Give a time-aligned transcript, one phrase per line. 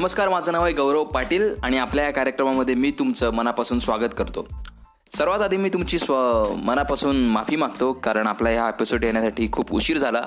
[0.00, 4.46] नमस्कार माझं नाव आहे गौरव पाटील आणि आपल्या या कार्यक्रमामध्ये मी तुमचं मनापासून स्वागत करतो.
[5.16, 9.98] सर्वात आधी मी तुमची स्व मनापासून माफी मागतो कारण आपला ह्या एपिसोड येण्यासाठी खूप उशीर
[9.98, 10.22] झाला.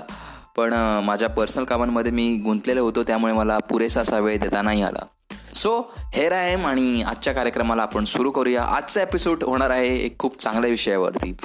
[0.58, 0.74] पण
[1.06, 5.06] माझ्या पर्सनल कामांमध्ये मी गुंतलेलो होतो त्यामुळे मला पुरेसा असा वेळ देता नाही आला.
[5.54, 8.64] सो हेर आय एम आणि आजच्या कार्यक्रमाला आपण सुरू करूया.
[8.64, 11.36] आजचा एपिसोड होणार आहे एक खूप चांगल्या विषयावरती.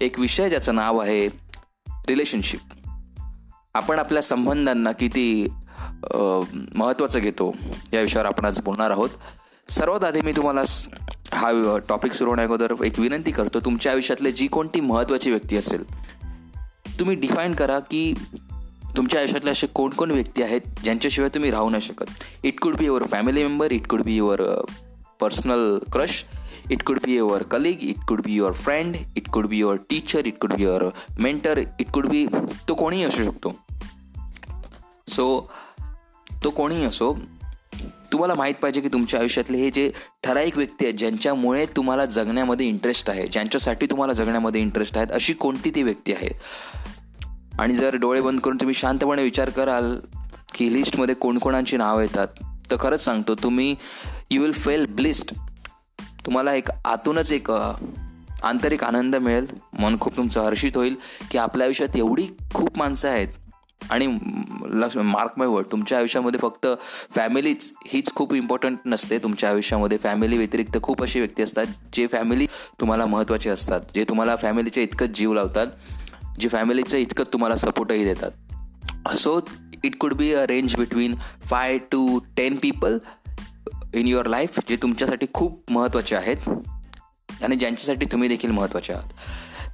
[0.00, 1.26] एक विषय ज्याचं नाव आहे
[1.88, 2.60] रिलेशनशिप
[3.74, 5.48] आपण आपल्या संबंधांना किती
[6.74, 7.54] महत्त्वाचं घेतो.
[7.92, 9.10] या विषयावर आपण आज बोलणार आहोत.
[9.68, 10.62] सर्वात आधी मी तुम्हाला
[11.32, 13.60] हा टॉपिक सुरू होण्याअगोदर एक विनंती करतो.
[13.60, 15.84] तुमच्या आयुष्यातले जी कोणती महत्त्वाची व्यक्ती असेल
[16.98, 18.12] तुम्ही डिफाईन करा की
[18.96, 22.04] तुमच्या आयुष्यातले असे कोणकोण व्यक्ती आहेत ज्यांच्याशिवाय तुम्ही राहू नाही शकत.
[22.42, 24.42] It could be your family member it could be your
[25.20, 26.24] personal crush
[26.70, 30.26] it could be your colleague it could be your friend it could be your teacher
[30.26, 30.84] it could be your
[31.18, 32.26] mentor it could बी
[32.68, 33.54] तो कोणीही असू शकतो.
[35.08, 35.50] So
[36.44, 37.18] तो कोणीही असो
[38.12, 39.92] तुम्हाला माहीत पाहिजे की तुमच्या आयुष्यातले हे जे
[40.24, 45.70] ठराविक व्यक्ती आहेत ज्यांच्यामुळे तुम्हाला जगण्यामध्ये इंटरेस्ट आहे ज्यांच्यासाठी तुम्हाला जगण्यामध्ये इंटरेस्ट आहेत अशी कोणती
[45.74, 46.28] ती व्यक्ती आहे?
[47.58, 50.00] आणि जर डोळे बंद करून तुम्ही शांतपणे विचार कराल
[50.54, 52.28] की लिस्टमध्ये कोणकोणांची नावं येतात
[52.70, 53.76] तर खरंच सांगतो तुम्ही
[54.30, 55.36] यू विल फेल ब्लिस्ड
[56.26, 57.50] तुम्हाला एक आतूनच एक
[58.42, 59.46] आंतरिक आनंद मिळेल
[59.78, 60.96] मन खूप तुमचं हर्षित होईल
[61.30, 63.28] की आपल्या आयुष्यात एवढी खूप माणसं आहेत
[63.90, 64.06] आणि
[64.70, 65.66] मार्क माय वर्ड.
[65.72, 66.66] तुमच्या आयुष्यामध्ये फक्त
[67.14, 69.18] फॅमिलीच हीच खूप इम्पॉर्टंट नसते.
[69.18, 72.46] तुमच्या आयुष्यामध्ये फॅमिली व्यतिरिक्त खूप अशी व्यक्ती असतात जे फॅमिली
[72.80, 75.66] तुम्हाला महत्त्वाचे असतात जे तुम्हाला फॅमिलीचे इतकंच जीव लावतात
[76.40, 79.16] जे फॅमिलीचं इतकंच तुम्हाला सपोर्टही देतात.
[79.18, 79.40] So
[79.84, 81.14] it could be a range between
[81.50, 82.98] five to ten people
[83.94, 86.48] in your life जे तुमच्यासाठी खूप महत्त्वाचे आहेत
[87.42, 89.12] आणि ज्यांच्यासाठी तुम्ही देखील महत्त्वाचे आहात.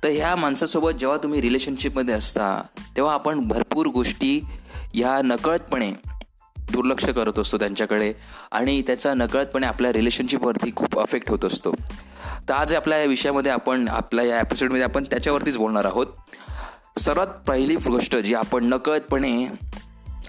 [0.02, 2.62] तर ह्या माणसासोबत जेव्हा तुम्ही रिलेशनशिपमध्ये असता
[2.96, 4.40] तेव्हा आपण भरपूर गोष्टी
[4.96, 5.92] ह्या नकळतपणे
[6.72, 8.12] दुर्लक्ष करत असतो त्यांच्याकडे
[8.52, 11.72] आणि त्याचा नकळतपणे आपल्या रिलेशनशिपवरती खूप अफेक्ट होत असतो.
[12.48, 16.06] तर आज आपल्या या विषयामध्ये आपण आपल्या या एपिसोडमध्ये आपण त्याच्यावरतीच बोलणार आहोत.
[16.98, 19.46] सर्वात पहिली गोष्ट जी आपण नकळतपणे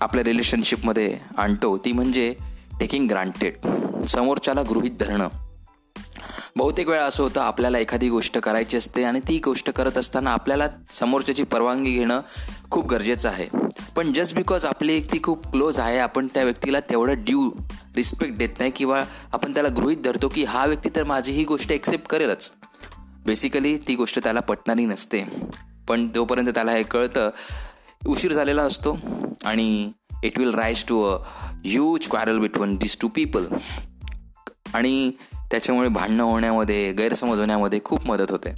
[0.01, 2.35] आपल्या रिलेशनशिपमध्ये आणतो ती म्हणजे
[2.79, 3.53] टेकिंग ग्रांटेड
[4.05, 5.27] समोरच्याला गृहित धरणं.
[6.55, 10.67] बहुतेक वेळा असं होतं आपल्याला एखादी गोष्ट करायची असते आणि ती गोष्ट करत असताना आपल्याला
[10.91, 12.21] समोरच्याची परवानगी घेणं
[12.71, 13.47] खूप गरजेचं आहे.
[13.97, 17.49] पण जस्ट बिकॉज आपली व्यक्ती खूप क्लोज आहे आपण त्या व्यक्तीला तेवढं ड्यू
[17.95, 19.03] रिस्पेक्ट देत नाही किंवा
[19.33, 22.49] आपण त्याला गृहित धरतो की हा व्यक्ती तर माझी ही गोष्ट एक्सेप्ट करेलच.
[23.25, 25.23] बेसिकली ती गोष्ट त्याला पटणारी नसते.
[25.87, 27.29] पण तोपर्यंत त्याला हे कळतं
[28.07, 28.97] उशीर झालेला असतो
[29.45, 29.91] आणि
[30.23, 31.17] it will rise to a
[31.65, 33.45] huge quarrel between this two people
[34.73, 35.11] आणि
[35.51, 38.53] त्याच्यामुळे भांडणं होण्यामध्ये गैरसमज होण्यामध्ये खूप मदत होते.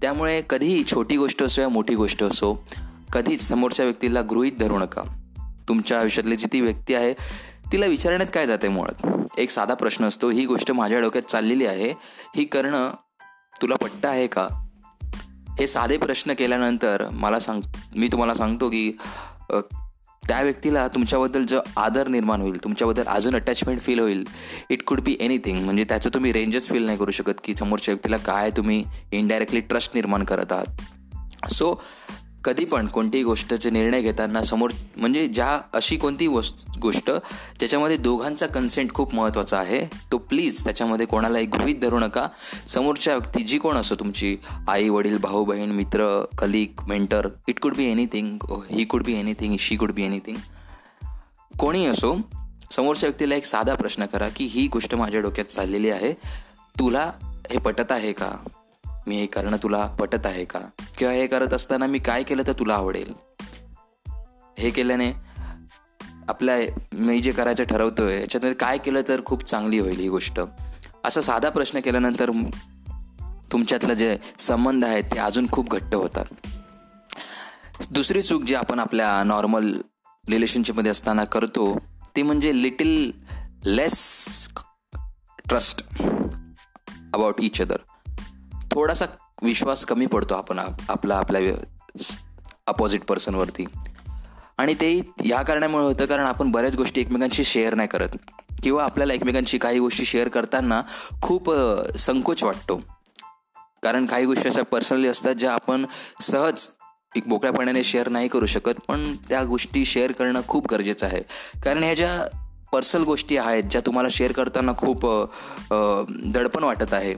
[0.00, 2.64] त्यामुळे कधीही छोटी गोष्ट असो या मोठी गोष्ट असो
[3.12, 5.02] कधीच समोरच्या व्यक्तीला गृहीत धरू नका.
[5.68, 7.14] तुमच्या आयुष्यातली जी ती व्यक्ती आहे
[7.72, 9.06] तिला विचारण्यात काय जाते मुळात?
[9.38, 11.92] एक साधा प्रश्न असतो ही गोष्ट माझ्या डोक्यात चाललेली आहे
[12.36, 12.90] ही करणं
[13.62, 14.48] तुला पट्ट आहे का?
[15.58, 17.60] हे साधे प्रश्न केल्यानंतर मला सांग
[17.96, 18.92] मी तुम्हाला सांगतो की
[20.28, 24.24] त्या व्यक्तीला तुमच्याबद्दल जो आदर निर्माण होईल तुमच्याबद्दल अजून अटॅचमेंट फील होईल
[24.70, 28.16] इट कुड बी एनिथिंग म्हणजे त्याचं तुम्ही रेंजच फील नाही करू शकत की समोरच्या व्यक्तीला
[28.16, 31.52] काय तुम्ही इनडायरेक्टली ट्रस्ट निर्माण करत आहात.
[31.52, 31.82] सो
[32.44, 37.10] कधी पण कोणतीही गोष्टचे निर्णय घेताना समोर म्हणजे ज्या अशी कोणती वस्त गोष्ट
[37.58, 42.28] ज्याच्यामध्ये दोघांचा कन्सेंट खूप महत्त्वाचा आहे तो प्लीज त्याच्यामध्ये कोणालाही गृहीत धरू नका.
[42.68, 44.36] समोरच्या व्यक्ती जी कोण असो तुमची
[44.68, 48.38] आई वडील भाऊ बहीण मित्र कलिक mentor it could B anything
[48.70, 50.36] he could be anything she could be anything
[51.58, 52.16] कोणी असो
[52.70, 56.12] समोरच्या व्यक्तीला एक साधा प्रश्न करा की ही गोष्ट माझ्या डोक्यात चाललेली आहे
[56.78, 57.12] तुला
[57.50, 58.30] हे पटत आहे का?
[59.08, 60.60] मी हे करणं तुला पटत आहे का?
[60.98, 63.12] किंवा हे करत असताना मी काय केलं तर तुला आवडेल?
[64.58, 65.12] हे केल्याने
[66.28, 66.56] आपल्या
[66.92, 70.40] मी जे करायचं ठरवतोय याच्यामध्ये काय केलं तर खूप चांगली होईल ही गोष्ट.
[71.04, 72.30] असा साधा प्रश्न केल्यानंतर
[73.52, 76.24] तुमच्यातलं जे संबंध आहेत ते अजून खूप घट्ट होतात.
[77.90, 79.80] दुसरी चूक जी आपण आपल्या नॉर्मल
[80.28, 81.78] रिलेशनशिपमध्ये असताना करतो
[82.16, 83.12] ती म्हणजे little
[83.64, 84.48] less
[85.48, 85.88] trust
[87.14, 87.76] about each other
[88.72, 89.04] थोडासा
[89.42, 91.40] विश्वास कमी पडतो आपण आपला आपल्या
[92.66, 93.64] अपोजिट पर्सनवरती
[94.58, 98.16] आणि ते ह्या कारणामुळे होतं कारण आपण बऱ्याच गोष्टी एकमेकांशी शेअर नाही करत.
[98.62, 100.80] किंवा आपल्याला एकमेकांशी काही गोष्टी शेअर करताना
[101.22, 101.50] खूप
[101.98, 102.76] संकोच वाटतो.
[103.82, 105.84] कारण काही गोष्टी अशा पर्सनली असतात ज्या आपण
[106.20, 106.66] सहज
[107.16, 111.22] एक मोकळ्यापणाने शेअर नाही करू शकत पण त्या गोष्टी शेअर करणं खूप गरजेचं आहे.
[111.64, 112.26] कारण ह्या ज्या
[112.72, 115.06] पर्सनल गोष्टी आहेत ज्या तुम्हाला शेअर करताना खूप
[116.34, 117.14] दडपण वाटत आहे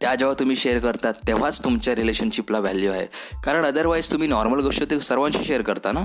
[0.00, 3.06] त्या जेव्हा तुम्ही शेअर करतात तेव्हाच तुमच्या रिलेशनशिपला व्हॅल्यू आहे.
[3.44, 6.04] कारण अदरवाईज तुम्ही नॉर्मल गोष्ट ते सर्वांशी शेअर करता ना?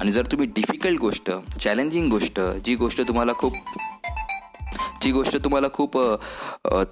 [0.00, 1.30] आणि जर तुम्ही डिफिकल्ट गोष्ट
[1.60, 3.54] चॅलेंजिंग गोष्ट जी गोष्ट तुम्हाला खूप
[5.02, 5.96] जी गोष्ट तुम्हाला खूप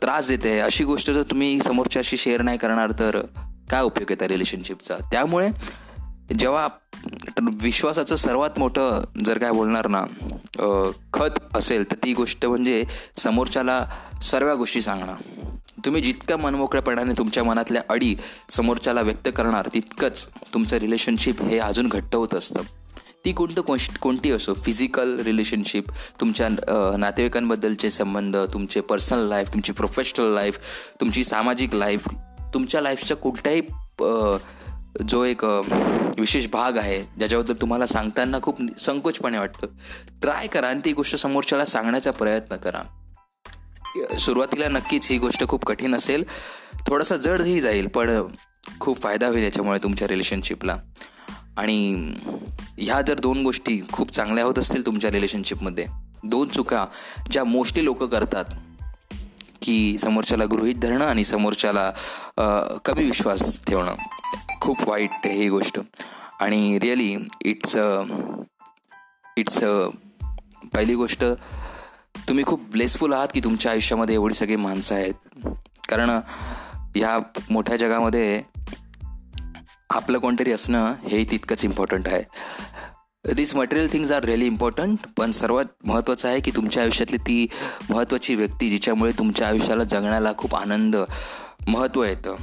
[0.02, 3.20] त्रास देते अशी गोष्ट जर तुम्ही समोरच्याशी शेअर नाही करणार तर
[3.70, 5.48] काय उपयोग आहे त्या रिलेशनशिपचा त्यामुळे
[6.38, 6.68] जेव्हा
[7.62, 10.04] विश्वासाचं सर्वात मोठं जर काय बोलणार ना
[11.12, 12.84] खत असेल तर ती गोष्ट म्हणजे
[13.16, 13.84] समोरच्याला
[14.22, 15.14] सर्व गोष्टी सांगणं.
[15.86, 18.14] तुम्ही जितक्या मनमोकळ्यापणाने तुमच्या मनातल्या अडी
[18.50, 22.62] समोरच्याला व्यक्त करणार तितकंच तुमचं रिलेशनशिप हे अजून घट्ट होत असतं.
[23.24, 25.90] ती कोणतं कोश कोणती असो फिजिकल रिलेशनशिप
[26.20, 26.48] तुमच्या
[26.98, 30.58] नातेवाईकांबद्दलचे संबंध तुमचे पर्सनल लाईफ तुमची प्रोफेशनल लाईफ
[31.00, 32.08] तुमची सामाजिक लाईफ
[32.54, 33.60] तुमच्या लाईफच्या कोणत्याही
[35.08, 35.44] जो एक
[36.18, 39.66] विशेष भाग आहे ज्याच्याबद्दल तुम्हाला सांगताना खूप संकोचपणे वाटतं
[40.22, 42.82] ट्राय करा आणि ती गोष्ट समोरच्याला सांगण्याचा प्रयत्न करा.
[44.18, 46.24] सुरुवातीला नक्कीच ही गोष्ट खूप कठीण असेल.
[46.86, 48.10] थोडासा जडही जाईल पण
[48.80, 50.76] खूप फायदा होईल याच्यामुळे तुमच्या रिलेशनशिपला
[51.56, 52.14] आणि
[52.78, 55.86] ह्या जर दोन गोष्टी खूप चांगल्या होत असतील तुमच्या रिलेशनशिपमध्ये
[56.24, 56.84] दोन चुका
[57.30, 58.44] ज्या मोस्टली लोक करतात
[59.62, 61.90] की समोरच्याला गृहित धरणं आणि समोरच्याला
[62.84, 63.94] कमी विश्वास ठेवणं.
[64.60, 65.80] खूप वाईट ही गोष्ट.
[66.40, 67.14] आणि रिअली
[67.44, 67.76] इट्स
[69.36, 69.58] इट्स
[70.74, 71.24] पहिली गोष्ट
[72.28, 75.14] तुम्ही खूप ब्लेसफुल आहात की तुमच्या आयुष्यामध्ये एवढी सगळी माणसं आहेत.
[75.88, 76.10] कारण
[76.96, 78.42] ह्या मोठ्या जगामध्ये
[79.90, 82.22] आपलं कोणतरी असणं हे तितकंच इम्पॉर्टंट आहे.
[83.34, 87.46] This material things are really important पण सर्वात महत्त्वाचं आहे की तुमच्या आयुष्यातली ती
[87.90, 90.96] महत्त्वाची व्यक्ती जिच्यामुळे तुमच्या आयुष्याला जगण्याला खूप आनंद
[91.68, 92.36] महत्त्व येतं.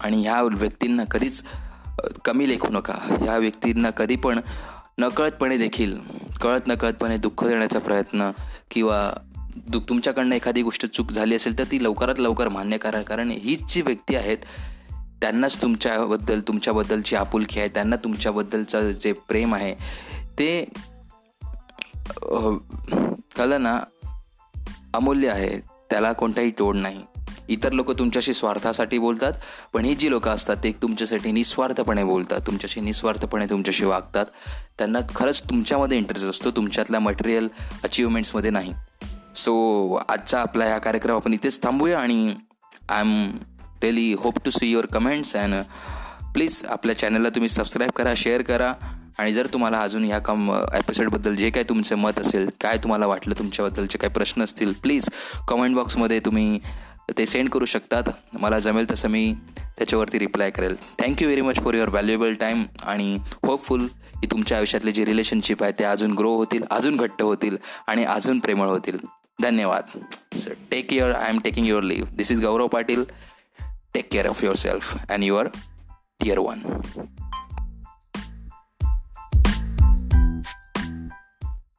[0.00, 1.42] आणि ह्या व्यक्तींना कधीच
[2.24, 2.94] कमी लेखू नका.
[3.20, 4.40] ह्या व्यक्तींना कधी पण
[4.98, 5.98] नकळतपणे देखील
[6.40, 8.30] कळत नकळतपणे दुःख देण्याचा प्रयत्न
[8.70, 9.12] किंवा
[9.56, 13.02] दु तुमच्याकडनं एखादी गोष्ट चूक झाली असेल तर ती लवकरात लवकर मान्य करा.
[13.02, 14.38] कारण हीच जी व्यक्ती आहेत
[15.20, 19.74] त्यांनाच तुमच्याबद्दल तुमच्याबद्दलची आपुलकी आहे त्यांना तुमच्याबद्दलचं जे प्रेम आहे
[20.38, 20.64] ते
[23.36, 23.78] कळलं ना
[24.94, 25.58] अमूल्य आहे.
[25.90, 27.02] त्याला कोणताही तोड नाही.
[27.52, 29.32] इतर लोक तुमच्याशी स्वार्थासाठी बोलतात
[29.72, 34.26] पण ही जी लोक असतात ते तुमच्यासाठी निस्वार्थपणे बोलतात तुमच्याशी निस्वार्थपणे तुमच्याशी वागतात.
[34.78, 37.48] त्यांना खरंच तुमच्यामध्ये इंटरेस्ट असतो तुमच्यातल्या मटेरियल
[37.84, 38.72] अचिव्हमेंट्समध्ये नाही.
[39.36, 39.54] सो
[40.08, 42.34] आजचा आपला हा कार्यक्रम आपण इथेच थांबूया आणि
[42.88, 43.30] I am
[43.82, 45.54] really hope to see your comments and
[46.34, 48.72] please आपल्या चॅनलला तुम्ही सबस्क्राईब करा शेअर करा.
[49.18, 53.34] आणि जर तुम्हाला अजून ह्या कम एपिसोडबद्दल जे काय तुमचं मत असेल काय तुम्हाला वाटलं
[53.38, 55.08] तुमच्याबद्दलचे काही प्रश्न असतील प्लीज
[55.48, 56.60] कमेंट बॉक्समध्ये तुम्ही
[57.12, 58.02] तर ते सेंड करू शकतात.
[58.32, 59.34] मला जमेल तसं मी
[59.78, 60.76] त्याच्यावरती रिप्लाय करेल.
[60.98, 63.86] Thank you very much for your valuable time आणि होपफुल
[64.20, 67.56] की तुमच्या आयुष्यातले जे रिलेशनशिप आहे ते अजून ग्रो होतील अजून घट्ट होतील
[67.86, 68.98] आणि अजून प्रेमळ होतील.
[69.42, 69.98] धन्यवाद.
[70.70, 73.04] Take care I am taking your leave this is Gaurav Patil
[73.94, 75.48] take care of yourself and your
[76.20, 76.58] dear one